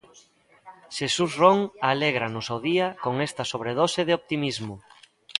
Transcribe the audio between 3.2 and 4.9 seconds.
esta sobredose de optimismo.